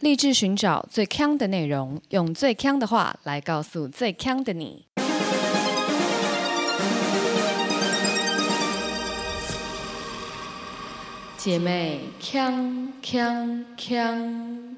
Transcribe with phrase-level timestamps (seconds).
[0.00, 4.84] 立志寻找最强的内容，用最强的话来告诉最强的你。
[11.38, 14.76] 姐妹，强强强！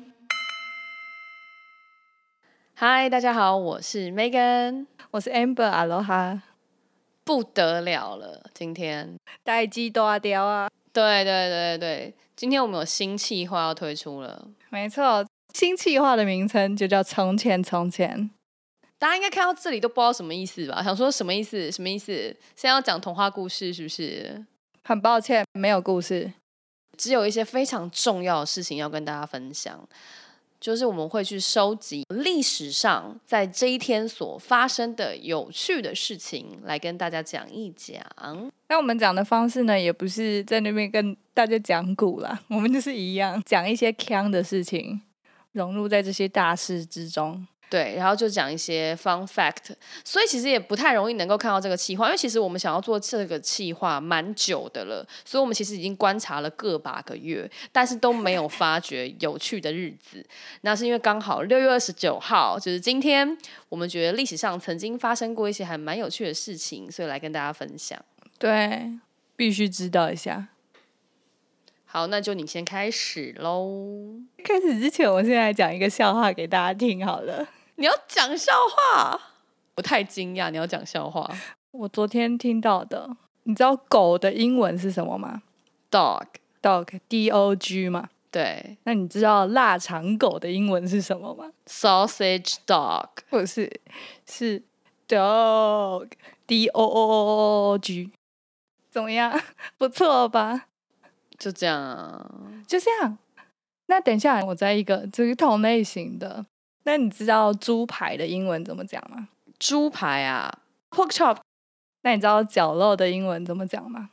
[2.75, 6.41] 嗨，大家好，我是 Megan，我是 Amber Aloha，
[7.25, 10.71] 不得了了，今天待机大雕啊！
[10.93, 14.47] 对对对对，今天我们有新企划要推出了。
[14.71, 18.17] 没错，新企划的名称就叫《从前从前》。
[18.97, 20.81] 大家应该看到这里都不知道什么意思吧？
[20.81, 21.73] 想说什么意思？
[21.73, 22.13] 什么意思？
[22.55, 24.47] 现在要讲童话故事是不是？
[24.85, 26.33] 很抱歉，没有故事，
[26.97, 29.89] 只有一些非常重要的事情要跟大家分享。
[30.61, 38.03] 就是我们会去收集历史上在这一天所发生的有趣的事情，来跟大家讲一讲。
[38.69, 45.01] 那我们讲的方式呢，也不是在那边跟大家讲古啦，我们就是一样讲一些腔的事情，
[45.53, 47.47] 融入在这些大事之中。
[47.71, 60.25] 对，然后就讲一些 fun fact，所以其实也不太容易能够看到这个企划，因为其实我们想要做这个企划蛮久的了，所以我们其实已经观察了个把个月，但是都没有发觉有趣的日子。
[60.63, 63.37] 那是因为刚好六月二十九号就是今天，
[63.69, 68.03] 我们觉得历史上曾经发生过一些还蛮有趣的事情，所以来跟大家分享。
[68.39, 68.93] 对，
[69.37, 70.49] 必须知道一下。
[71.85, 74.21] 好，那就你先开始喽。
[74.43, 77.47] 开始之前，我先来讲一个笑话给大家听好了。
[77.79, 79.21] 你要讲笑话？
[79.77, 81.31] 我太惊讶，你要讲笑话。
[81.71, 85.43] 我昨天听到的，你知道狗的英文是什么吗
[85.89, 88.09] ？Dog，Dog，D O G 嘛。
[88.33, 88.77] 对。
[88.83, 93.81] 那你知道腊肠狗的英文是什么吗？Sausage dog，不是，
[94.27, 94.61] 是
[95.07, 98.11] Dog，D O O O G。
[98.91, 99.41] 怎么样？
[99.79, 100.67] 不错吧？
[101.39, 103.17] 就这样，就这样。
[103.87, 106.45] 那等一下，我在一个这同类型的。
[106.89, 109.29] 那你知道猪排的英文怎么讲吗？
[109.59, 110.51] 猪排啊
[110.91, 111.37] ，pork chop。
[112.01, 114.09] 那你知道绞肉的英文怎么讲吗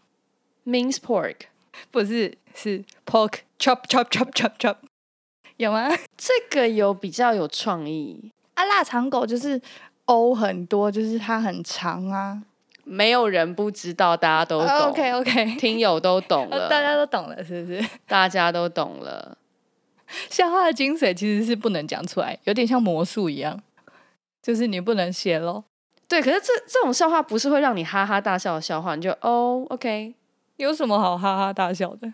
[0.66, 1.36] ？mince pork。
[1.90, 4.76] 不是，是 pork chop chop chop chop chop。
[5.56, 5.88] 有吗？
[6.18, 8.66] 这个有比较有创意啊。
[8.66, 9.62] 腊肠狗就是
[10.04, 12.44] O 很多，就是它很长啊。
[12.84, 14.78] 没有人不知道，大家都懂。
[14.90, 17.82] OK OK，听友都懂了，大家都懂了，是不是？
[18.06, 19.38] 大家都懂了。
[20.30, 23.62] 笑话的精髓其实是不能讲出来，有点像魔术一样，
[24.42, 25.64] 就是你不能写露。
[26.08, 30.14] 对，可是这这种笑话不是会让你哈哈大笑的笑话，你就哦，OK，
[30.58, 32.14] 有什么好哈哈大笑的？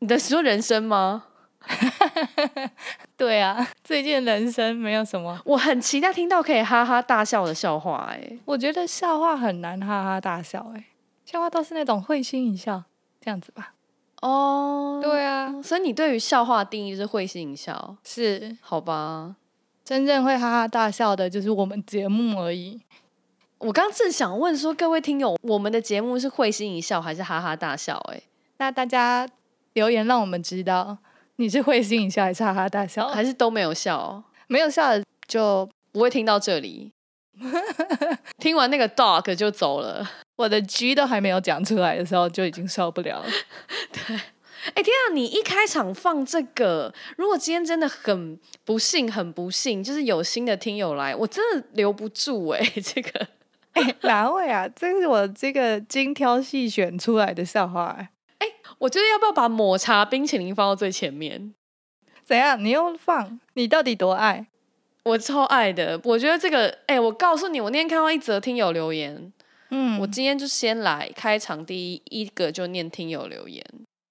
[0.00, 1.24] 你的说人生吗？
[3.16, 8.08] 对啊，最近人生没有什么，我很期待听到可以哈哈大笑的笑话。
[8.12, 10.84] 哎，我觉得笑话很难哈哈大笑，哎，
[11.24, 12.84] 笑话都是那种会心一笑
[13.20, 13.74] 这样子吧。
[14.22, 19.36] 哦，对啊，所以你对于笑话定义是会心一笑，是好吧？
[19.84, 22.80] 真正会哈哈大笑的，就是我们节目而已。
[23.58, 27.96] 我刚正想问说，各位听友，我们的节目是会心一笑还是哈哈大笑？
[28.12, 28.20] 哎，
[28.58, 29.28] 那大家
[29.72, 30.98] 留言让我们知道，
[31.36, 34.22] 你是会心一笑还是哈哈大笑，还是都没有笑？
[34.46, 36.92] 没有笑的就不会听到这里，
[38.38, 40.08] 听完那个 dog 就走了。
[40.38, 43.26] 我的 G 都还没有讲出来的时候，就已经受不了了。
[43.90, 44.16] 对，
[44.72, 45.12] 哎，天啊！
[45.12, 52.60] 你一开场放这个，如果今天真的很不幸、很不幸，就是有新的听友来，我真的留不住哎。
[52.80, 53.26] 这个，
[53.74, 54.68] 哎，哪位啊？
[54.68, 58.08] 这是我这个精挑细选出来的笑话。
[58.38, 58.46] 哎，
[58.78, 61.52] 我觉得要不要把抹茶冰淇淋放到最前面？
[62.24, 62.64] 怎样？
[62.64, 63.40] 你又放？
[63.54, 64.46] 你到底多爱？
[65.02, 66.00] 我超爱的。
[66.04, 69.32] 我觉得这个，哎，我告诉你，我那天看到一则听友留言。
[69.70, 73.64] 嗯，我今天就先来开场，第一一个就念听友留言。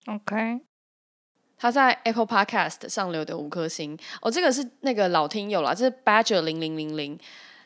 [0.05, 0.61] OK，
[1.57, 3.97] 他在 Apple Podcast 上留的五颗星。
[4.21, 7.19] 哦，这个是那个老听友啦，这是 Badger 零零零零。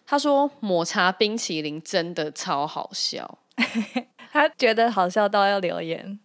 [0.06, 3.40] 他说抹茶冰淇淋真的超好笑，
[4.32, 6.20] 他觉得好笑到要留言，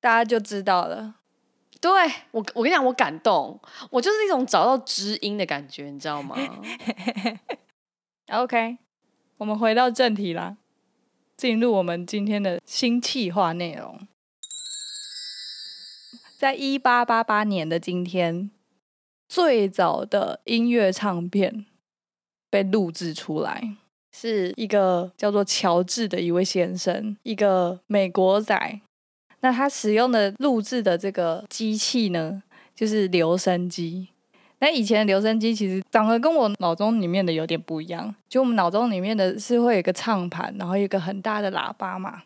[0.00, 1.14] 大家就知道了。
[1.80, 1.90] 对
[2.30, 3.58] 我，我跟你讲，我感动，
[3.90, 6.36] 我就是一种找到知音的感觉，你知道吗？
[8.32, 8.78] OK，
[9.38, 10.56] 我们回到正题啦。
[11.42, 13.98] 进入我们今天的新企划内容，
[16.38, 18.48] 在一八八八年的今天，
[19.28, 21.66] 最早的音乐唱片
[22.48, 23.74] 被录制出来，
[24.12, 28.80] 是一个叫做乔治的一位先生，一个美国仔。
[29.40, 34.10] 那他使用的录制的这个机器呢，就是留声机。
[34.62, 42.22] 那以前的留声机其实长得跟我脑中里面的有点不一样，就我们脑中里面的是会有一个唱盘，然后一个很大的喇叭嘛。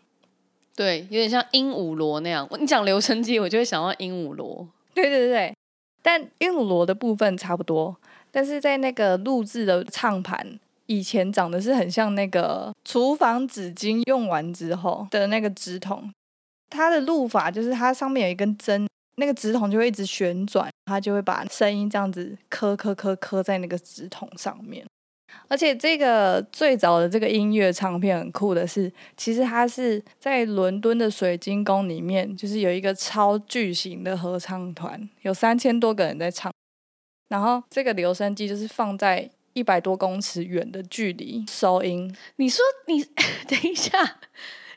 [0.75, 2.47] 对，有点像鹦鹉螺那样。
[2.61, 4.69] 你讲留声机，我就会想到鹦鹉螺。
[4.93, 5.57] 对对对对，
[6.03, 7.97] 但鹦鹉螺的部分差不多，
[8.31, 16.13] 但是在那个录制的唱盘，以前长得是很像那个厨房纸巾用完之后的那个纸筒，
[16.69, 18.87] 它的录法就是它上面有一根针，
[19.17, 24.87] 那个纸筒就会一直旋转，它就会把声音这样子磕磕磕磕在那个纸筒上面。
[25.49, 36.53] 而且这个最早的这个音乐唱片很酷的是，其实它是在伦敦的水晶宫里面，就是有一个超巨型的合唱团，有三千多个人在唱。
[37.29, 42.15] 然后这个留声机就是放在一百多公尺远的距离收音。
[42.37, 43.05] 你说你
[43.49, 44.21] 等一下，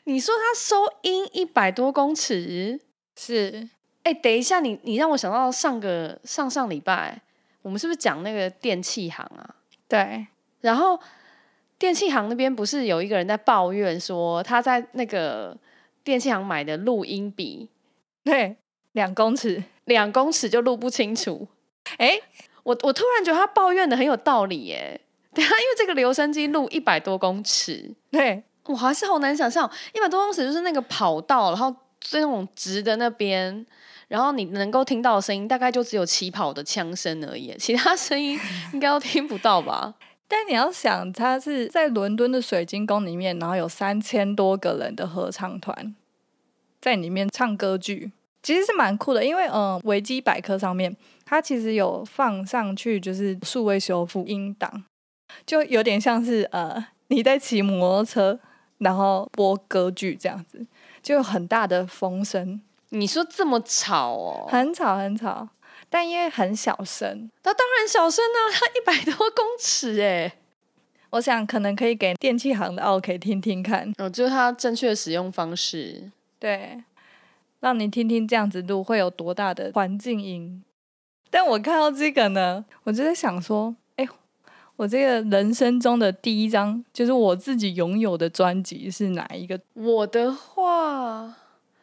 [0.04, 2.80] 你说它收音一百多公尺
[3.18, 3.68] 是？
[4.02, 7.20] 哎，等一下，你你让我想到上个上上礼拜，
[7.62, 9.54] 我们是不是讲那个电器行啊？
[9.88, 10.26] 对。
[10.60, 10.98] 然后
[11.78, 15.56] 电器行那边不是有一个人在抱怨说他在那个
[16.04, 17.68] 电器行买的录音笔，
[18.24, 18.56] 对，
[18.92, 21.48] 两公尺，两公尺就录不清楚。
[21.96, 22.20] 哎，
[22.62, 25.00] 我我突然觉得他抱怨的很有道理耶。
[25.32, 33.64] 对啊，因为这个留声机录一百多公尺，对我还是好难想象，一百多公尺就是那个跑道，然后最那种直的那边，
[34.10, 38.36] 然后你能够听到的声音大概就只有起跑的枪声而已， 其他声音
[38.72, 39.94] 应该都听不到吧。
[40.26, 45.94] 但你要想，他是在伦敦的水晶宫里面，然后有三千多个人的合唱团
[46.80, 48.10] 在里面唱歌剧，
[48.42, 49.24] 其实是蛮酷的。
[49.24, 54.82] 因为，嗯，维基百科上面它其实有放上去，就是数位修复音档，
[55.46, 58.40] 就有点像是呃你在骑摩托车，
[58.78, 60.66] 然后播歌剧这样子，
[61.00, 62.60] 就有很大的风声。
[62.90, 64.46] 你说这么吵哦？
[64.48, 65.48] 很吵，很吵。
[65.92, 70.32] 但因为很小声，那当然小声啊，它一百多公尺哎，
[71.10, 76.80] 我想可能可以给电器行的 OK 听听看，哦，就是它正确的使用方式，对，
[77.58, 80.62] 让你听听这样子录会有多大的环境音。
[81.28, 84.06] 但我看到这个呢，我就在想说，哎，
[84.76, 89.60] 我这个人生中的第一张就是我自己拥有的专辑是哪一个？
[89.74, 91.38] 我的话。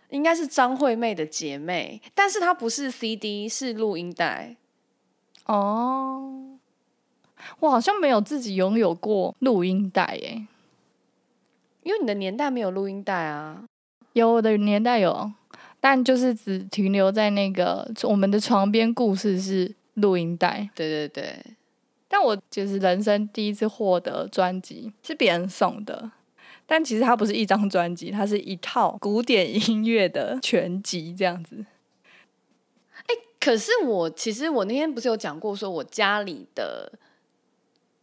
[0.10, 4.56] 应该是张惠妹的姐妹，但是她不是 CD，是录音带。
[5.46, 6.58] 哦，
[7.60, 10.48] 我好像没有自己拥有过录音带耶，
[11.84, 13.64] 因为你的年代没有录音带啊。
[14.14, 15.32] 有我的年代有，
[15.80, 20.70] 但就是只停留在那个我们的床边故事是录音带。
[20.74, 21.40] 对对对，
[22.08, 26.12] 但我就是人生第一次获得专辑，是别人送的。
[26.70, 31.66] 但其实它不是一张专辑，它是一套古典音乐的全集这样子。
[33.06, 36.92] 哎，可是我其实我那天不是有讲过，说我家里的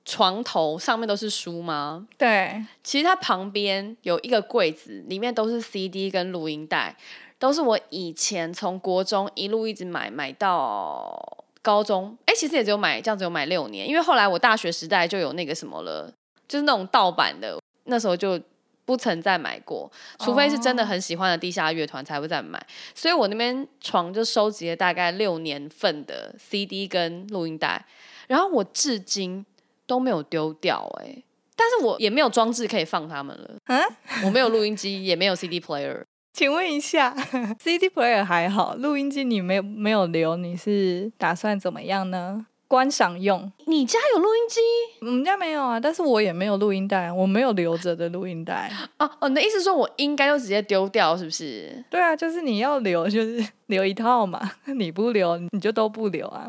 [0.07, 2.09] 床头上面都是书吗？
[2.17, 6.97] 对，其实它旁边有一个柜子，里面都是 CD 跟录音带，
[7.39, 12.17] 都是我以前从国中一路一直买买到高中。
[12.25, 16.11] 哎，其实也只有买这样子，有买六年，因为后来我大学时代就有那个什么了，
[16.49, 18.41] 就是那种盗版的，那时候就。
[18.85, 22.65] 不曾再买过，除非是真的很喜欢的地下乐团才会再买。
[22.95, 27.85] 所以我那边床就收集了大概六年份的 CD 跟录音带，
[28.29, 29.45] 然后我至今
[29.87, 31.23] 都没有丢掉哎，
[31.57, 33.57] 但是我也没有装置可以放它们了。
[33.67, 33.81] 嗯，
[34.25, 36.03] 我没有录音机，也没有 CD player。
[36.35, 37.15] 请问一下
[37.61, 42.47] ，CD player 还好，录音机你没有没有留，你是打算怎么样呢？
[42.75, 44.61] 观赏用，你家有录音机？
[45.03, 48.69] 我们家没有啊，但是我也没有录音带，我没有留着的录音带。
[48.99, 51.85] 哦哦，你的意思说我应该就直接丢掉，是不是？
[51.89, 54.41] 对啊，就是你要留，就是留一套嘛。
[54.77, 56.49] 你不留，你就都不留啊。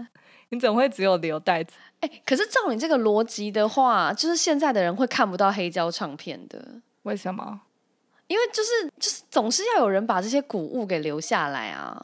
[0.50, 1.75] 你怎么会只有留袋子？
[2.00, 6.82] 哎，可是照你这个逻辑的话，就是现在的人会看不到黑胶唱片的。
[7.03, 7.62] 为什么？
[8.25, 12.03] 因为就是就是总是要有人把这些古物给留下来啊。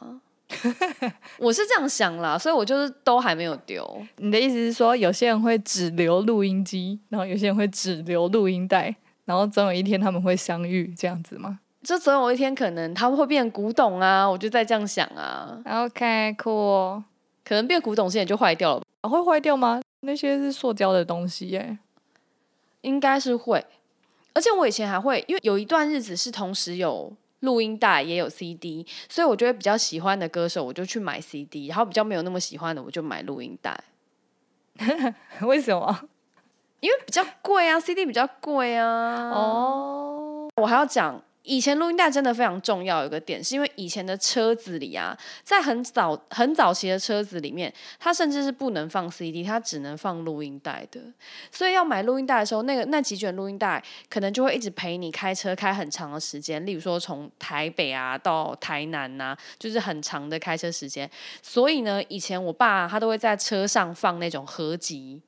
[1.38, 3.84] 我是这样想啦，所以我就是都还没有丢。
[4.16, 8.94] 你的意思是说，有些人会只留录音机，然后有些人会只留录音带，
[9.24, 11.60] 然后总有一天他们会相遇，这样子吗？
[11.82, 15.58] 就总有一天可能他们会变古董啊，我就在这样想啊。
[15.66, 17.02] OK，cool，
[17.44, 19.80] 可能变古董之前就坏掉了，会坏掉吗？
[20.00, 21.78] 那些是塑胶的东西耶，
[22.82, 23.64] 应该是会。
[24.34, 27.12] 而且我以前还会，因为有一段日子是同时有。
[27.42, 33.78] 录音带也有 CD，所以我觉得比较喜欢的歌手，我就去买 CD；然后比较没有那么喜欢的，我就买录音带。
[35.42, 36.08] 为什么？
[36.80, 39.30] 因为比较贵啊，CD 比较贵啊。
[39.30, 51.00] 哦，我还要讲以前录音带真的非常重要，有个点是因为以前的车子里啊，在很早很早期的车子里面，它甚至是不能放 CD，它只能放录音带的。
[51.50, 61.10] 所以要买录音带的时候，那个那几卷录音带可能就会一直陪你开车开很长的时间，例如说从台北啊到台南呐，就是很长的开车时间。
[61.42, 65.20] 所以呢，以前我爸他都会在车上放那种合集，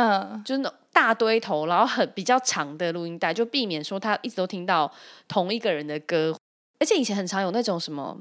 [0.00, 4.88] 嗯，就是那种大堆头，然后很比较长的录音带，就避免说他一直都听到
[5.26, 6.36] 同一个人的歌。
[6.78, 8.16] 而且以前很常有那种什么，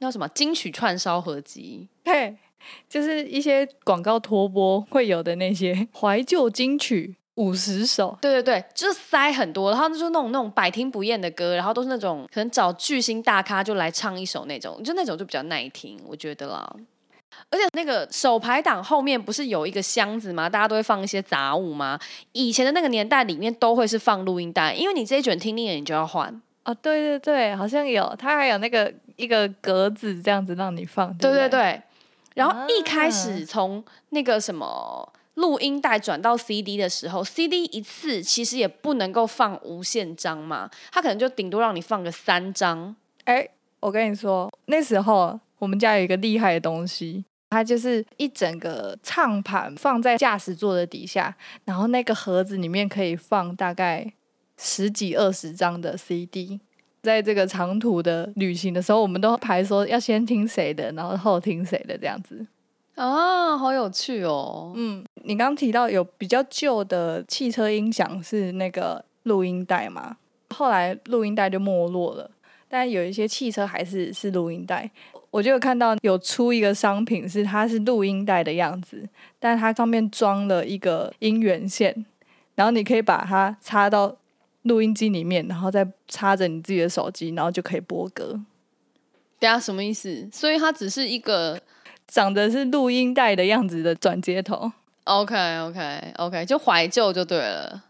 [0.00, 2.36] 那叫什么金曲串烧合集，对，
[2.88, 16.74] 就是一些广告拖播会有的那些 怀旧金曲五十首，对对对，就是塞很多，然后就那种那种百听不厌的歌，然后都是那种可能找巨星大咖就来唱一首那种，就那种就比较耐听，我觉得啦。
[17.50, 20.48] 而且那个手排档后面不是有一个箱子吗？
[20.48, 21.98] 大家都会放一些杂物吗？
[22.32, 26.40] 以前的那个年代里面都会是放录音带，因为你这一卷听腻了，你就要换。
[26.64, 31.82] 哦，对对对，好像有，它还有那个一个格子这样子让你放，对对对对，
[32.34, 42.94] 然后一开始啊从那个什么录音带转到 CD 的时候，CD 一次其实也不能够放无限张嘛，它可能就顶多让你放个三张。
[43.24, 43.48] 哎，
[43.80, 54.12] 我跟你说，那时候我们家有一个厉害的东西，它就是一整个唱盘放在驾驶座的底下，然后那个盒子里面可以放大概
[54.56, 56.60] 十几二十张的 CD。
[57.00, 62.46] 在这个长途的旅行的时候，我们都排说要先听谁的，然后后听谁的这样子。
[62.96, 64.72] 啊，好有趣哦！
[64.74, 70.16] 嗯，你刚刚提到有比较旧的汽车音响是那个录音带嘛？
[70.50, 72.28] 后来录音带就没落了，
[72.68, 74.90] 但有一些汽车还是是录音带。
[75.30, 79.08] 我就有看到有出一个商品是它是录音带的样子，
[79.38, 82.06] 但它上面装了一个音源线，
[82.54, 84.16] 然后你可以把它插到
[84.62, 88.40] 录音机里面，然后再插着你自己的手机，然后就可以播歌。
[89.38, 90.28] 等一下什么意思？
[90.32, 91.60] 所以它只是一个
[92.06, 94.72] 长得是录音带的样子的转接头
[95.04, 97.84] ，OK OK OK，就怀旧就对了。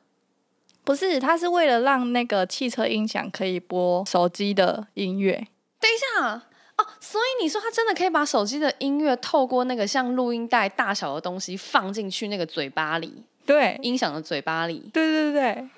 [0.84, 5.46] 不是，它是为了让那个汽车音响可以播手机的音乐。
[5.80, 6.42] 等一下
[6.78, 14.88] 哦，所以你说他真的可以把手机的音乐透过那个像录音带大小的东西放进去那个嘴巴里，对，音响的嘴巴里。
[14.92, 15.68] 对对对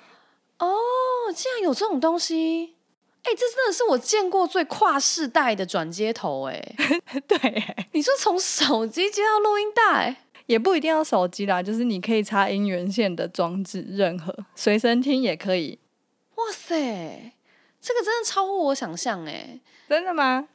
[0.59, 0.77] 哦，
[1.35, 2.75] 竟然有这种东西！
[3.23, 6.59] 哎、这真的是我见过最跨世代的转接头哎！
[7.27, 15.77] 对 对，你说从手机接到录音带，也不一定要手机啦，就是你可以插音源线的装置，任何随身听也可以。
[16.35, 17.33] 哇塞，
[17.79, 19.59] 这个真的超乎我想象哎！
[19.87, 20.47] 真的吗？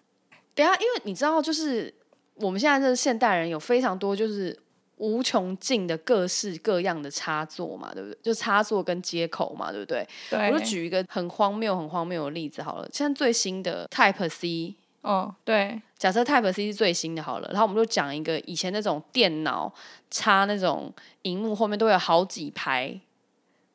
[0.57, 1.95] 等一下，因为你知道，就是
[2.37, 4.59] 我们现在这个现代人有非常多就是
[4.97, 8.19] 无穷尽的各式各样的插座嘛，对不对？
[8.23, 10.09] 就插座跟接口嘛，对不对？
[10.31, 12.89] 对，我就举一个很荒谬、很荒谬的例子好了。
[12.91, 19.71] 现在最新的 Type C，哦，对，假设 Type C 是最新的好了，然后我们就讲一个以前那种电脑
[20.11, 20.91] 插那种
[21.23, 22.99] 荧幕后面都会有好几排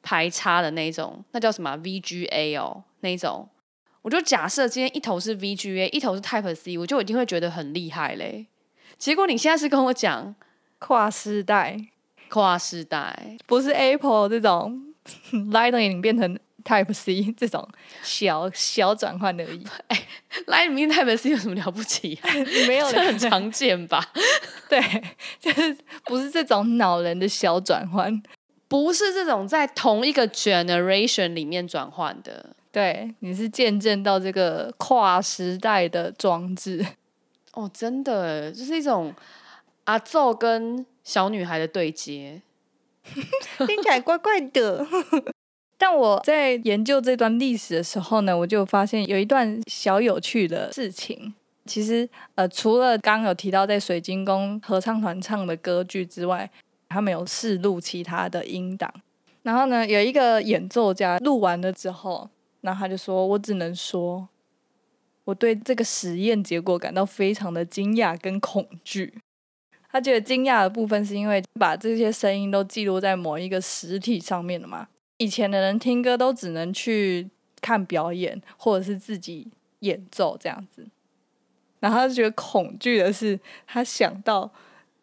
[0.01, 3.47] 排插的那一种，那叫什么啊 VGA 哦，那一种。
[4.01, 8.47] 我就假设今天一头是 VGA，一头是 Type C，我就一定会觉得很厉害嘞。
[8.97, 10.35] 结果你现在是跟我讲
[10.79, 11.77] 跨世代
[12.29, 14.93] 跨世代，不是 Apple 这种
[15.51, 17.67] Lightning 变成 Type C 这种
[18.03, 20.07] 小小转换而已，哎
[20.47, 22.29] ，Lightning Type C 有什么了不起、啊？
[22.67, 24.03] 没有这很常见吧？
[24.69, 24.81] 对，
[25.39, 28.21] 就是不是这种恼人的小转换。
[28.67, 32.55] 不是这种在同一个 generation 里面转换的。
[32.71, 36.85] 对，你是见证到这个跨时代的装置。
[37.53, 39.13] 哦，真的，就是一种
[39.83, 42.41] 阿奏跟小女孩的对接。
[43.67, 44.87] 听起来怪怪的。
[45.77, 51.33] 但我在研究这段历史的时候呢，我就发现有一段小有趣的事情。
[51.65, 56.49] 其实，呃，除了刚刚有提到在水晶宫合唱团唱的歌剧之外，
[56.87, 58.91] 他们有试录其他的音档。
[59.43, 62.29] 然后呢，有一个演奏家录完了之后，
[62.61, 64.29] 然后他就说：“我只能说，
[65.25, 69.15] 我对这个实验结果感到非常的惊讶跟恐惧。”
[69.91, 74.87] 他觉得惊讶的部分是因为把这些声音都记录在某一个实体上面了嘛。
[75.17, 77.29] 以前的人听歌都只能去
[77.61, 80.87] 看表演，或者是自己演奏这样子。
[81.79, 84.51] 然后他就觉得恐惧的是，他想到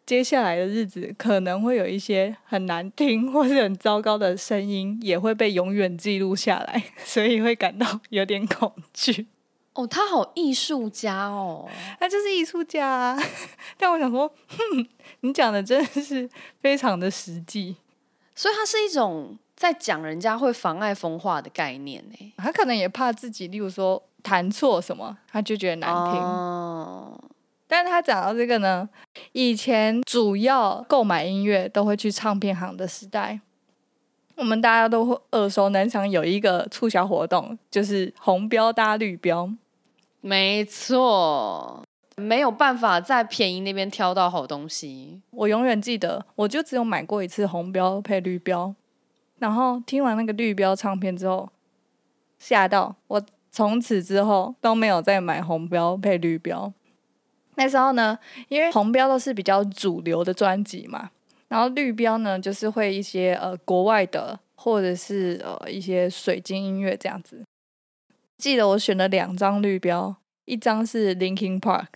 [0.09, 9.27] 接下来的日子可能会有一些很难听或是很糟糕的声音，也会被永远记录下来， 所以会感到有点恐惧。
[9.73, 11.69] 哦，他好艺术家哦。
[11.99, 13.19] 他就是艺术家、啊，
[13.77, 14.87] 但我想说，哼，
[15.19, 16.27] 你讲的真的是
[16.59, 17.75] 非常的实际。
[18.33, 22.33] 所以他是一种在讲人家会妨碍风化的概念呢。
[22.37, 26.19] 他可能也怕自己，例如说弹错什么，他就觉得难听。
[26.19, 27.21] 哦，
[27.71, 28.89] 但是他讲到这个呢，
[29.31, 33.39] 以前主要购买音乐都会去唱片行的时代，
[34.35, 39.47] 我们大家都会耳熟能详有一个促销活动，就是红标搭绿标。
[40.21, 41.83] 没错，
[42.15, 45.21] 没有办法在便宜那边挑到好东西。
[45.29, 48.73] 我永远记得，我就只有买过一次红标配绿标，
[49.37, 51.49] 然后听完那个绿标唱片之后，
[52.39, 53.21] 吓到我，
[53.51, 56.73] 从此之后都没有再买红标配绿标。
[57.59, 61.11] 那时候呢，因为红标都是比较主流的专辑嘛，
[61.49, 67.43] 然后绿标呢就是会一些呃国外的或者是呃一些水晶音乐这样子。
[68.37, 71.87] 记得我选了两张绿标，一张是 Linkin Park，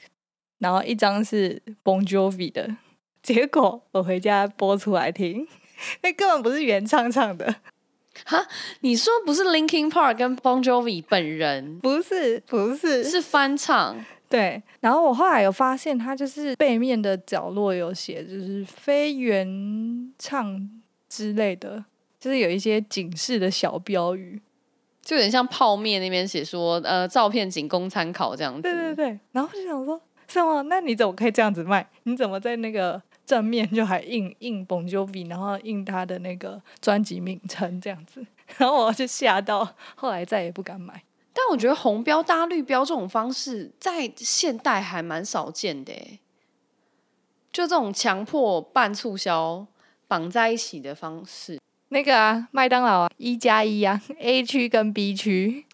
[0.60, 2.76] 然后一张是 Bon Jovi 的。
[3.22, 5.48] 结果我回家播出来听，
[6.02, 7.56] 那根本不是原唱唱的。
[8.26, 8.46] 哈，
[8.82, 11.80] 你说不是 Linkin Park 跟 Bon Jovi 本人？
[11.80, 14.04] 不是，不是，是翻唱。
[14.34, 20.68] 对，然后我后来有发现，它就是背面的角落有写，就是非原唱
[21.08, 21.86] 之类的，
[22.20, 24.42] 就是有一些警示的小标语。
[25.04, 28.62] 就有点像泡面那边写说，呃，照片仅供参考这样子。
[28.64, 30.64] 对对对，然后就想说，什么？
[30.64, 31.88] 那你怎么可以这样子卖？
[32.04, 38.26] 你怎么在那个正面就还印印 Bon Jovi，然后印他的那个专辑名称这样子？
[38.58, 41.04] 然后我就吓到，后来再也不敢买。
[41.34, 45.92] 但我觉得红标搭绿标这种方式，在现代还蛮少见的，
[47.52, 49.66] 就这种强迫办促销
[50.08, 51.60] 绑在一起的方式。
[51.90, 55.66] 那个啊，麦当劳啊，一加一啊，A 区跟 B 区，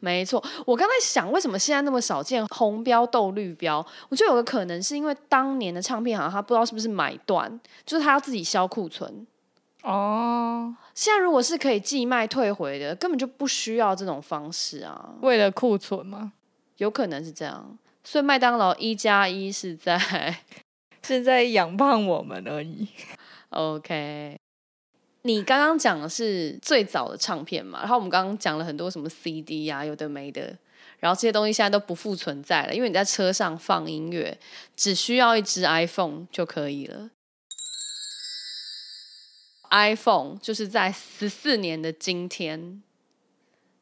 [0.00, 0.42] 没错。
[0.66, 3.86] 我刚才想，为什么现在那么少见红标斗绿标？
[4.08, 9.26] 我觉得有个可能是因为当年的唱片行，他不知道是不是买断，就是他要自己销库存。
[9.82, 15.14] 哦，现在如果是可以寄卖退回的，根本就不需要这种方式啊。
[15.20, 16.32] 为了库存吗？
[16.78, 17.78] 有可能是这样。
[18.04, 19.98] 所以麦当劳一加一是在
[21.06, 22.88] 是在养胖我们而已。
[23.50, 24.36] OK。
[25.24, 27.78] 你刚刚讲的是最早的唱片嘛？
[27.78, 30.58] 然后我们刚刚讲了很多什么 CD 呀，有的没的，
[30.98, 34.36] 然后这些东西现在都不复存在了，因为你在车上放音乐，
[34.74, 37.08] 只需要一支 iPhone 就可以了。
[39.72, 42.82] iPhone 就是在十四年的今天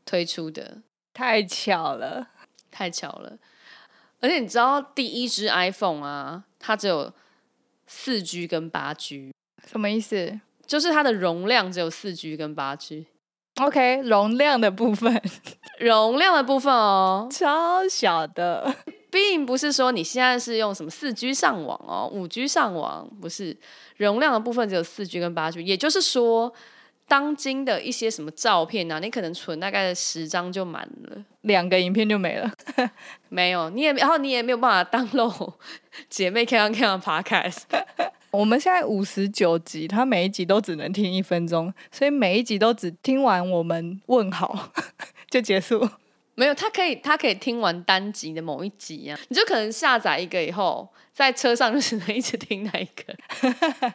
[0.06, 2.28] 推出的，太巧了，
[2.70, 3.38] 太巧了！
[4.20, 7.12] 而且你知道第一支 iPhone 啊，它只有
[7.86, 9.32] 四 G 跟八 G，
[9.66, 10.40] 什么意思？
[10.64, 12.76] 就是它的容量只有四 G 跟八
[13.60, 15.20] G，OK，容量的部分，
[15.78, 18.74] 容量的部分哦，超小的，
[19.10, 23.56] 并不是说你现在是用什么四 G 上网哦，五 G 上网不是，
[23.98, 26.52] 容量的部分只有四 G 跟八 G，也就是说，
[27.06, 32.50] 当今的一些什么照片啊，你可能存大概十张就满了，两个影片就没了，
[33.28, 35.54] 没有，你也然后你也没有办法当漏
[36.08, 37.62] 姐妹看看看 Podcast。
[38.32, 44.70] 我们现在五十九集，他每一集都只能听一分钟，所以每一集都只听完我们问好
[45.28, 45.88] 就结束。
[46.36, 53.92] 没有，他可以，他可以听完单集的某一集啊，你就可能下载一个以后，在车上就只能一直听那一个。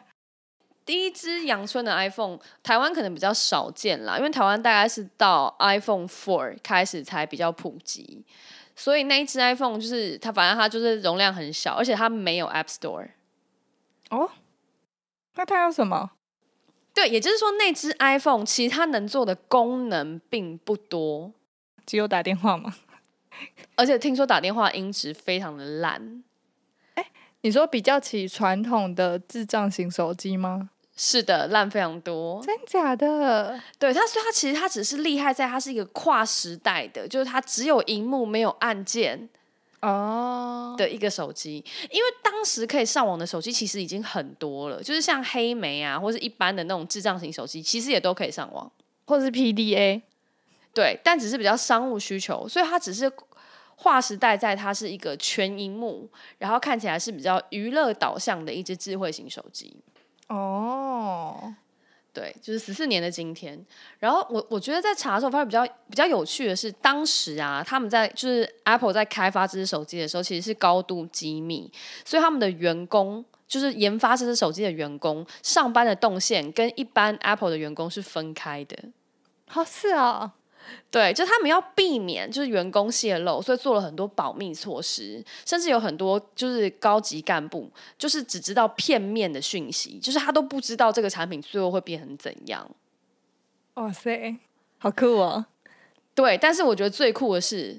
[0.84, 8.24] 第一支阳春的 iPhone，台湾可能比较少见啦，因为台湾大概是到 iPhone Four 开始才比较普及，
[8.76, 13.08] 所以那一支 iPhone 就是它，反正它就是容量很小，而且它没有 App Store。
[14.10, 14.30] 哦，
[15.34, 16.12] 那它有什么？
[16.94, 21.32] 对，也就是说，那只 iPhone 其实它能做的功能并不多，
[21.84, 22.74] 只有打电话吗？
[23.76, 26.24] 而且听说打电话音质非常的烂。
[26.94, 27.10] 哎，
[27.42, 30.70] 你说比较起传统的智障型手机吗？
[30.96, 32.42] 是的，烂非常多。
[32.42, 33.60] 真假的？
[33.78, 39.28] 对它，所以它其实它只是厉害在它是一个跨时代的，就是它只有荧幕没有按键。
[39.80, 48.70] 哦，的一个手机，因为当时可以上网的手机其实已经很多了，就是像黑莓啊，或是一般的那种智障型手机，其实也都可以上网，
[49.06, 50.00] 或是 PDA，
[50.72, 53.10] 对，但只是比较商务需求，所以它只是
[53.76, 56.08] 划时代在它是一个全荧幕，
[56.38, 59.76] 然后看起来是比较娱乐导向的一只智慧型手机。
[60.28, 61.54] 哦。
[62.16, 63.62] 对，就是十四年的今天。
[63.98, 71.70] 然后我我觉得在查的时候发现比较比较有趣的是，当时啊，他们在就是 Apple 在开发这只手机的时候，其实是高度机密，
[72.06, 78.78] 所以他们的员工就是研发这只手机的员工上班的动线跟一般 Apple 的员工是分开的。
[79.46, 80.32] 好是啊。
[80.90, 92.68] 对，就他们要避免就是员工泄露，所以做了很多保密措施，甚至有很多就是高级干部就是只知道片面的讯息，就是他都不知道这个产品最后会变成怎样。
[93.74, 94.36] 哇塞，
[94.78, 95.46] 好酷哦！
[96.14, 97.78] 对，但是我觉得最酷的是，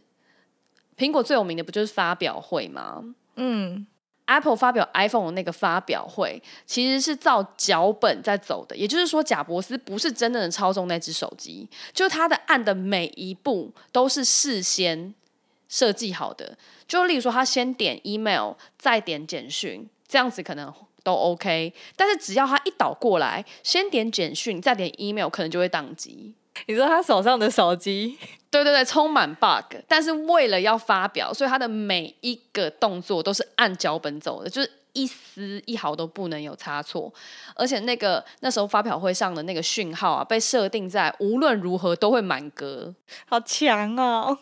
[0.95, 3.15] 苹果最有名的不就是发表会吗？
[3.36, 3.88] 嗯
[4.28, 15.13] ，Apple 发表 iPhone 的那个发表会，其实是照脚本在走的，也就是说，贾伯斯不是真正的操纵那只手机，就是他的按的每一步都是事先
[15.68, 16.58] 设计好的。
[16.88, 21.74] 就例如说，他先点 email，再点简讯，这样子可能都 OK。
[21.98, 26.34] 但是只要他一倒过来，先点简讯，再点 email，可能就会宕机。
[26.65, 28.17] 你说他手上的手机，
[28.50, 37.13] 对对对，充满 bug，但是为了要发表，所以他的每一个动作都是按脚本走的，就是一丝一毫都不能有差错。
[37.56, 42.93] 而且那个那时候发表会上的那个讯号啊，被设定在无论如何都会满格，
[43.28, 44.38] 好强哦！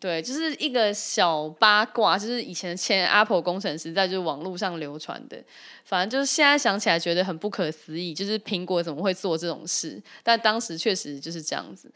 [0.00, 5.36] 对，就是一个小八卦，就是以前前 Apple 工程师在就是网络上流传的，
[5.84, 10.00] 反正就是现在想起来觉得很不可思议，就是苹果怎么会做这种事？
[10.22, 11.90] 但当时确实就是这样子。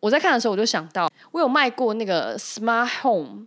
[0.00, 3.46] 我在看的时候，我就想到，我有卖过那个 Smart Home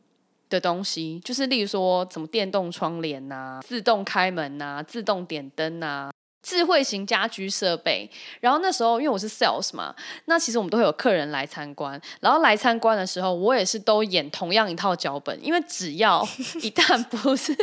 [0.50, 6.12] 的东西，就是例如说什么电动窗帘呐、自动开门呐、自动点灯呐。
[6.42, 16.24] 智慧型家居设备，然后那时候因为我是 sales 嘛，那其实我们都会有客人来参观，然后来参观的时候，我也是都演同样一套脚本，因为只要
[16.62, 17.56] 一旦不是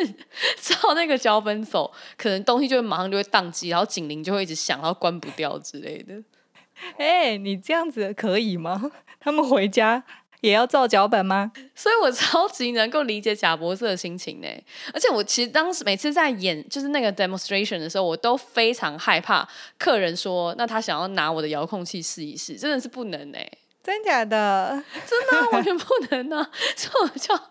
[0.60, 6.14] 照那个脚本走，可能东西就会马上就会宕机，然后警铃就会一直响，然后关不掉之类的。
[6.96, 8.92] 哎，你这样子可以吗？
[9.18, 10.04] 他们回家。
[10.40, 11.50] 也要照脚本吗？
[11.74, 14.48] 所以我超级能够理解贾博士的心情呢。
[14.92, 19.48] 而且我其实当时每次在演就是那个 demonstration 的时候，我都非常害怕
[19.78, 23.38] 客人说，那他想要拿我的遥控器试一试，真的是不能呢。
[23.82, 24.82] 真假的？
[25.06, 26.46] 真的完全不能呢。
[26.76, 27.42] 所以我就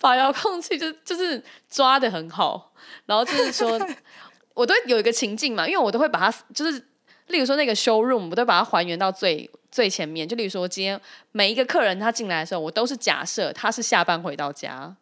[0.00, 2.72] 把遥控器就就是抓的很好，
[3.04, 3.78] 然后就是说，
[4.54, 6.82] 我都有一个情境嘛，因为我都会把它就是，
[7.30, 9.50] 例如说那个 show room，我都把它还原到最。
[9.72, 14.96] 最前面，就例如说，今天每一个客人他进来的时候，我都是假设他是下班回到家，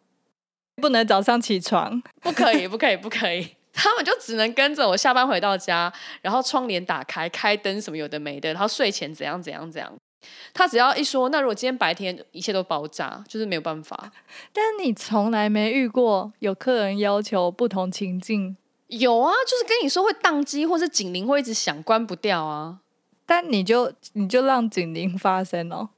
[0.75, 9.91] 不能早上起床，不可以，不可以，不可以，他们就只能跟着我下班回到家，然后窗帘打开，开灯什么有的没的，然后睡前怎样怎样怎样。
[10.53, 14.11] 他只要一说，那如果今天白天一切都爆炸，就是没有办法。
[14.53, 18.55] 但你从来没遇过有客人要求不同情境？
[18.89, 22.79] 有啊，就是跟你说会宕机，或是警铃会一直响，关不掉啊。
[23.25, 25.89] 但你就你就让警铃发生哦，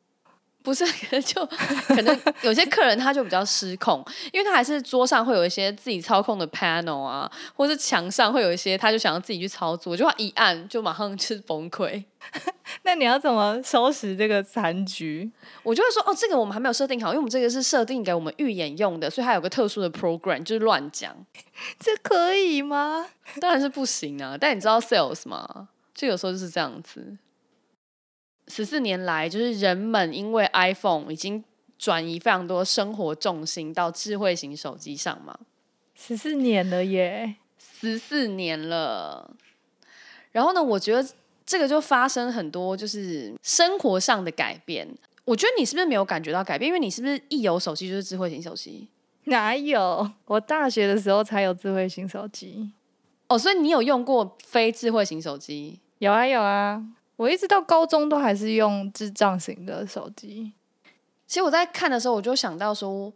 [0.63, 1.45] 不是， 可能就
[1.87, 12.03] 可能有些客人他就比较失控，因为他还是桌上会有一些自己操控的 panel 啊，或是墙上会有一些，他就想要自己去操作，就一按就马上就是崩溃。
[12.83, 15.29] 那你要怎么收拾这个残局？
[15.63, 21.15] 我就会说哦，这个我们还没有设定好，因为我们这个是设定给我们预演用的，所以它有个特殊的 program，就是乱讲，
[21.79, 23.07] 这可以吗？
[23.39, 24.37] 当然是不行啊！
[24.39, 25.69] 但你知道 sales 吗？
[25.95, 27.17] 就有时候就是这样子。
[28.51, 31.41] 十四年来，就是人们因为 iPhone 已经
[31.79, 35.39] 转移非常多生活重心到智慧型手机上嘛。
[35.95, 39.33] 十四年了耶，十四年了。
[40.33, 41.09] 然后呢，我觉得
[41.45, 44.87] 这个就发生很多就是生活上的改变。
[45.23, 46.67] 我觉得你是不是没有感觉到改变？
[46.67, 48.87] 因为你是不是一有手机就是智慧型手机？
[49.25, 50.11] 哪有？
[50.25, 52.71] 我大学的时候才有智慧型手机。
[53.27, 55.79] 哦，所以你有用过非智慧型手机？
[55.99, 56.83] 有啊，有啊，
[57.21, 60.51] 我一直到高中都还是用智障型的手机。
[61.27, 63.13] 其实我在看的时候，我就想到说，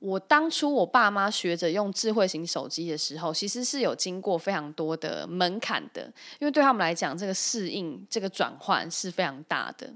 [0.00, 6.02] 我当初我爸妈学着用智慧型手机的时候，其实是有经过非常多的门槛的，
[6.38, 9.90] 因为对他们来讲，这个适应、这个转换是非常大的。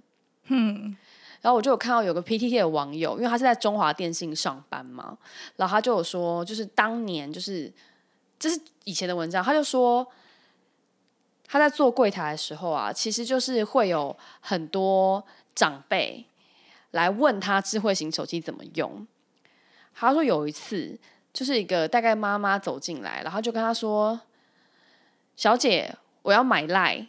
[0.47, 0.97] 嗯，
[1.43, 5.19] 然后我就有看到有个 PTT 的网友，因为他是在中华电信上班嘛，
[5.57, 7.71] 然后他就有说，就是当年就是
[8.39, 8.59] 这是。
[8.85, 10.05] 以前的文章，他就说
[11.53, 15.23] 他在做柜台的时候啊，其实就是会有很多
[15.55, 16.25] 长辈
[16.93, 19.07] 来问他智慧型手机怎么用。
[19.95, 20.99] 他说有一次，
[21.31, 24.19] 就是一个大概妈妈走进来，然后就跟他说
[25.37, 27.07] ：“小姐，我要买赖。”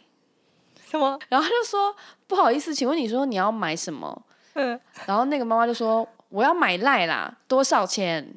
[0.90, 1.18] 什么？
[1.30, 1.96] 然后他就说
[2.28, 8.34] ：“不好意思，请问你说你要买什么？”嗯，然后那个妈妈就说：“我要买赖啦，多少钱？”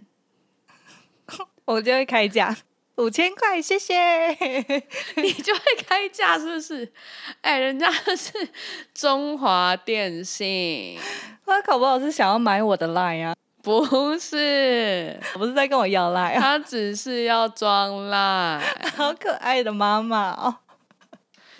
[1.65, 2.55] 我就会开价。
[2.97, 4.29] 五千块，谢谢。
[5.17, 6.91] 你就会开价是不是？
[7.41, 8.49] 哎，人家是
[8.93, 10.99] 中华电信，
[11.45, 13.35] 他搞不好是想要买我的 line 啊？
[13.61, 16.39] 不是，不是在跟我要 line 啊？
[16.39, 18.61] 他只是要装 line。
[18.95, 20.55] 好可爱的妈妈哦，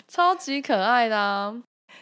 [0.08, 1.54] 超级可爱的。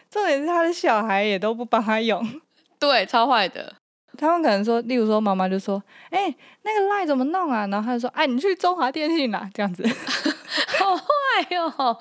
[0.09, 2.41] 重点是他的小孩也都不帮他用，
[2.79, 3.75] 对，超坏的。
[4.17, 9.83] 他们可能说，例如说，妈妈就说：“哎，那个赖怎么弄啊？”然后他就说：“哎，你去中华电信啦。”这样子，
[10.79, 11.05] 好坏
[11.51, 11.97] 哟！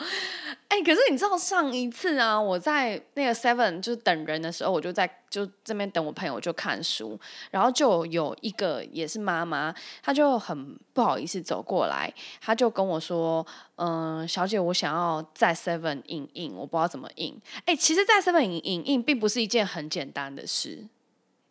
[0.69, 7.19] 哎，可是你知道上一次啊，我在那个 Seven 就是等人的时候，我就在就这边等我朋友就看书，
[7.53, 20.85] 然后就有一个也是妈妈，她就很不好意思走过来，她就跟我说：“嗯，小姐，我想要在 Seven 印印，我不知道怎么印。”哎，其实，在 Seven 影影印并不是一件很简单的事。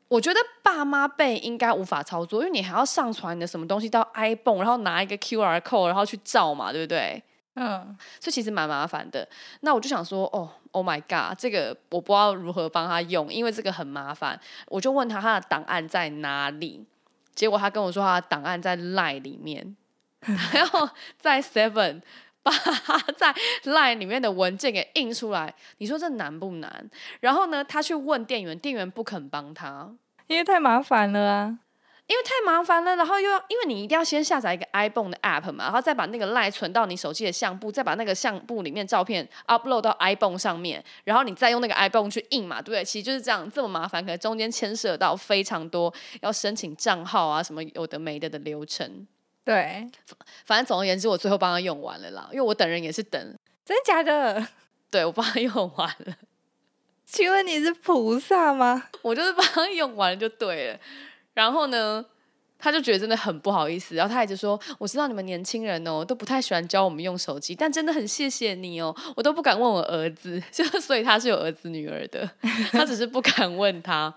[0.08, 7.22] 我觉得爸妈辈应该无法操作，因为你还要上传你的什么东西到 iPhone，然后拿一个 QR code，然后去照嘛，对不对？
[7.56, 9.28] 嗯，所以其实蛮麻烦的。
[9.62, 14.40] 那我就想说，哦，Oh my God，这个我不知道如何帮他用，因为这个很麻烦。
[14.68, 16.86] 我就问他他的档案在哪里，
[17.34, 19.76] 结果他跟我说他的档案在 Line 里面，
[20.22, 20.68] 还要
[21.18, 22.02] 在 Seven
[22.46, 25.54] 把他在 Line 里面的文件给印出来。
[25.80, 26.90] 你说这难不难？
[27.20, 29.92] 然后呢，他去问店员，店员不肯帮他，
[30.28, 31.60] 因为太麻烦了啊。
[32.08, 42.86] 因为太麻烦了，然后又要，因为你一定要先下载一个 iPhone 的 App 嘛，然后再把那个 Line 存到你手机的相簿，再把那个相簿里面照片 upload 到 iPhone 上面，然后你再用那个 iPhone 去印嘛，对不对？
[42.86, 49.08] 其实就是这样，这么麻烦，可能中间牵涉到非常多要申请账号啊，什么有的没的的流程。
[49.46, 49.88] 对，
[50.44, 53.22] 反正总而言之，我最后帮他用完了啦，因为我等人也是等，
[53.64, 54.46] 真的假的？
[54.90, 56.16] 对，我帮他用完了。
[57.06, 58.90] 请问你是菩萨吗？
[59.04, 60.80] 我就是帮他用完了就对了。
[61.36, 62.04] 然后呢，
[62.58, 72.28] 他就觉得真的很不好意思，然后他一直说：“我知道你们年轻人哦，都不太喜欢教我们用手机，但真的很谢谢你哦，我都不敢问我儿子，就所以他是有儿子女儿的，
[72.72, 74.14] 他只是不敢问他。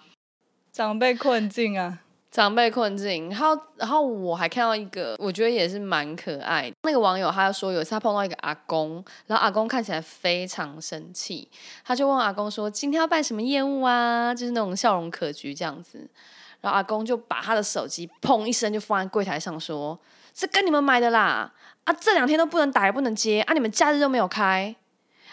[0.72, 1.98] 长辈困境啊，
[2.30, 3.30] 长辈困境。
[3.30, 6.72] 然后，然后我还看到一个，我觉得也是蛮可爱。
[6.82, 11.48] 那个网友他说，有一次他碰到一个阿公，然后阿公看起来非常生气，
[11.84, 14.34] 他就问阿公说：今天要办什么业务啊？
[14.34, 16.08] 就是那种笑容可掬这样子。”
[16.60, 19.96] 然后阿公就把他的手机砰一声就放在柜台上，说
[20.34, 21.52] ：“是跟你们买的啦！
[21.84, 24.74] 啊，这两天都不能打也不能接啊，你们假日都没有开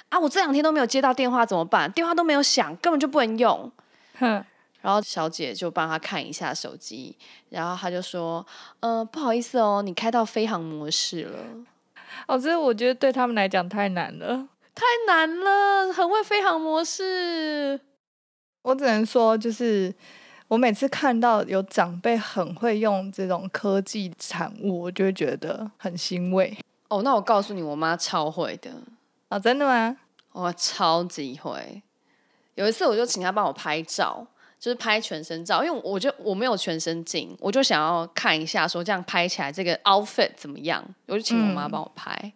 [0.10, 1.92] 啊，我这两天都没有接到电话怎么办？
[1.92, 3.72] 电话都没有响，根本就不能用。”
[4.20, 4.46] 哼。
[4.86, 7.18] 然后小姐就帮他看一下手机，
[7.50, 8.46] 然后他就说
[8.82, 11.40] ：“嗯，不好意思哦，你开到飞行模式了。”
[12.30, 17.82] 哦，这我觉得对他们来讲太难了，太难了，很会飞行模式。
[18.62, 19.92] 我只能说，就是。
[20.48, 26.56] 我每次看到有长辈很会用这种科技产物，我就会觉得很欣慰。
[26.88, 28.70] 哦，那我告诉你，我妈超会的
[29.30, 29.98] 哦，真的吗？
[30.34, 31.82] 我超级会。
[32.54, 34.28] 有一次，我就请她帮我拍照，
[34.60, 42.32] 就是拍全身照，因为我就我没有全身镜，我就想要看一下，说这样拍起来这个 outfit 怎么样，我就请我妈帮我拍，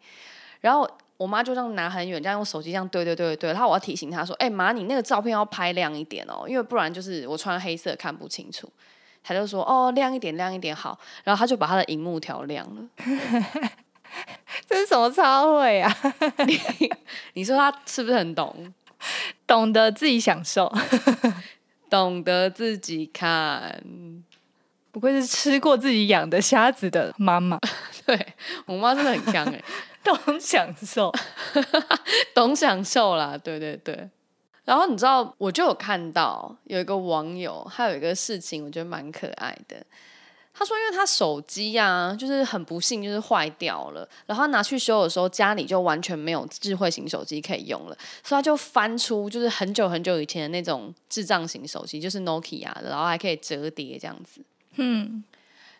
[0.61, 0.89] 然后。
[1.19, 8.71] 我妈就这样拿很远，这样用手机这样对对对对，然后我要提醒她说：“哎妈，你那个照片要拍亮一点哦，因为不然就是我穿黑色看不清楚。”
[9.21, 12.81] 她就说：“哦，亮一点，亮一点好。”然后她就把她的荧幕调亮了。
[14.65, 15.93] 这是什么超会啊？
[16.47, 16.57] 你
[17.35, 18.73] 你说她是不是很懂？
[19.45, 20.73] 懂得自己享受，
[21.89, 23.83] 懂得自己看，
[24.91, 27.59] 不愧是吃过自己养的虾子的妈妈。
[28.05, 28.33] 对
[28.65, 29.63] 我妈真的很强哎。
[30.01, 31.11] 懂享受，
[32.33, 34.09] 懂享受啦，对对对。
[34.63, 39.85] 然后你知道，我就有看到有一个网友，他有一个事情，我觉得蛮可爱的。
[40.53, 44.07] 他说，因为他手机呀，就是很不幸，就是坏掉了。
[44.25, 54.41] 然后他拿去修的时候，家里就完全没有智慧型手机可以用了，所以他就翻出就是很久很久以前的那种智障型手机，就是 Nokia 的，然后还可以折叠这样子。
[54.75, 55.23] 嗯。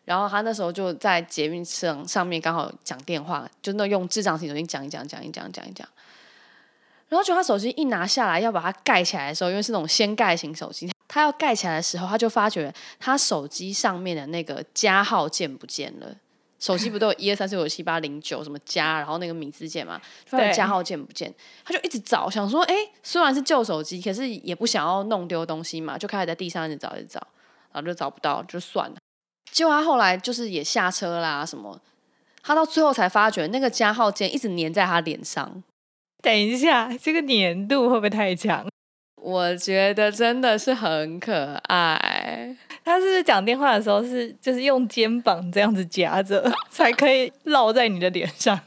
[0.06, 5.88] 然后他那时候就在捷运上上面刚好讲电话，就那用智障型手机讲一讲讲一讲讲一讲。
[7.10, 16.16] 然后就他手机一拿下来要把它盖起来的时候，因为是那种掀盖型手机，他要盖起来的时候，他就发觉他手机上面的那个加号键不见了。
[16.60, 27.20] 手机不都有 一二三四五六七八零九什么加，然后那个米字键嘛，发现加号键不见，他就一直找，想说，哎，虽然是旧手机，可是也不想要弄丢东西嘛，就开始在地上一直找一直找，
[27.72, 28.98] 然后就找不到，就算了。
[29.52, 31.80] 结果他后来就是也下车啦，什么，
[32.44, 35.64] 他到最后才发觉那个加号键一直粘在他脸上。
[36.22, 38.69] 等一下，这个粘度会不会太强？
[39.22, 42.56] 我觉得真的是很可爱。
[42.84, 48.60] 他是不是讲电话的时候是就是用肩膀这样子夹着， 才可以落在你的脸上？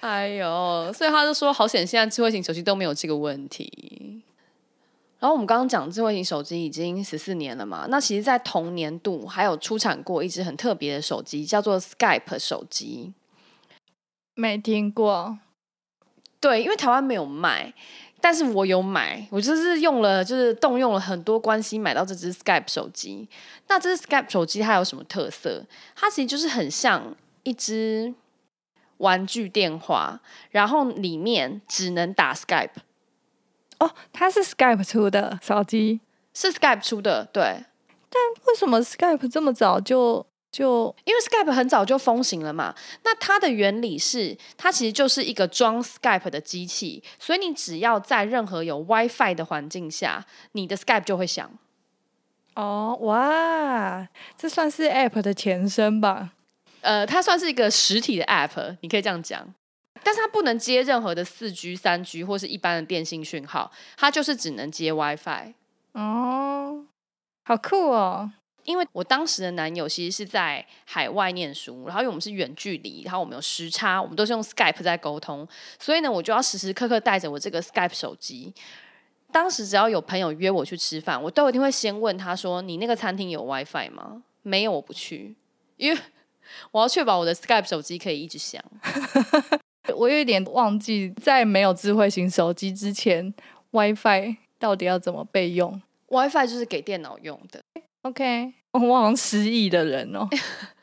[0.00, 4.22] 哎呦，所以他就说好险，现在智慧型手机都没有这个问题。
[5.18, 13.14] 然后我们刚刚讲智慧型手机已经十四年了嘛，那其实，在同年度还有出产过一只很特别的手机，叫做 Skype 手机。
[14.34, 15.38] 没听过，
[16.38, 17.72] 对，因为台湾没有卖，
[18.24, 23.28] 但是我有买，我就是用了，就是动用了很多关系买到这只 Skype 手机。
[23.68, 25.62] 那这只 Skype 手机它有什么特色？
[25.94, 28.14] 它其实就是很像一只，
[28.96, 30.18] 玩具电话，
[30.50, 32.70] 然后里面只能打 Skype。
[33.78, 36.00] 哦，它是 Skype 出的手机，
[36.32, 37.42] 是 Skype 出的，对。
[38.08, 40.24] 但为什么 Skype 这么早就
[40.54, 40.94] 就？
[41.04, 42.72] 因为 Skype 很早就风行了嘛。
[43.02, 51.50] 那它的原理是，它其实就是一个装 Skype 的机器，所以你只要在任何有 WiFi 的环境下，你的 Skype 就会响。
[52.54, 54.06] 哦，哇，
[54.38, 56.30] 这算是 App 的前身吧？
[56.82, 59.52] 呃，它算是一个实体的 App，你可以这样讲。
[60.04, 65.54] 但是它不能接任何的四 G、三 G 或是一般的电信讯号，它就是只能接 WiFi。
[65.94, 66.84] 哦，
[67.44, 68.30] 好酷哦！
[68.64, 75.46] 因为我当时的男友其实是在海外念书，然后因为我们是远距离，然后我们有时差，我们都是用 Skype 在沟通，
[75.78, 78.52] 所以呢，我就要时时刻刻带着我这个 Skype 手机。
[79.30, 85.34] 当时只要有朋友约我去吃饭，我都一定会先问他说：“你那个餐厅有 WiFi 吗？”没有，我不去，
[85.76, 86.00] 因为
[86.70, 88.62] 我要确保我的 Skype 手机可以一直响。
[89.96, 93.34] 我有一点忘记，在没有智慧型手机之前
[93.72, 97.60] ，WiFi 到底要怎么备用？WiFi 就是给电脑用的。
[98.04, 100.28] OK，我好像失忆的人哦。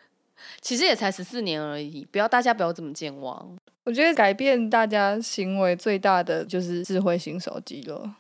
[0.60, 3.56] 其实也才十四年而已，不要大家不要这么健忘。
[3.84, 8.16] 我觉得改变大家行为最大的就是智慧型手机了。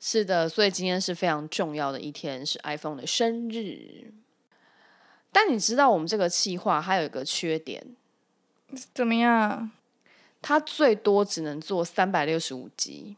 [0.00, 4.12] 是的，所以今天是非常重要的一天，是 iPhone 的生日。
[5.30, 7.84] 但你知道我们这个计划还有一个缺点，
[8.92, 9.70] 怎么样？
[10.40, 13.14] 它最多只能做三百六十五集。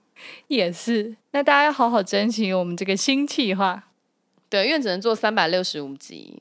[0.49, 3.89] 也是，那大家要好好珍惜我们这个新计划。
[4.49, 6.39] 对，因为只能做三百六十五集，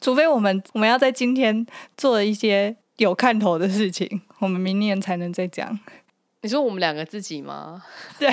[0.00, 5.78] 除非我们我们要在今天做一些有看头的事情，我们明年才能再讲。
[6.40, 7.82] 你说我们两个自己吗？
[8.18, 8.28] 对。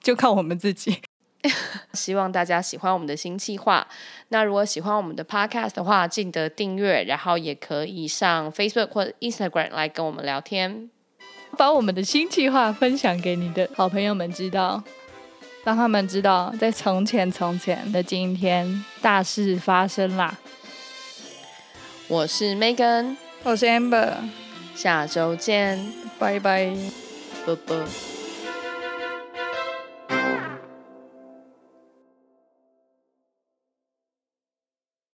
[0.00, 0.96] 就靠我们自己。
[1.92, 3.86] 希望大家喜欢我们的新计划。
[4.28, 10.88] 那如果喜欢我们的 Podcast 的话，记得订阅，然后也可以上 Facebook 或者 Instagram 来跟我们聊天，
[11.58, 14.82] 把我们的新计划分享给你的好朋友们知道，
[15.68, 20.34] 让他们知道在从前从前的今天大事发生啦。
[22.06, 24.14] 我是 Megan，我是 Amber，
[24.74, 25.78] 下周见，
[26.18, 26.74] 拜拜，
[27.44, 27.84] 啵啵。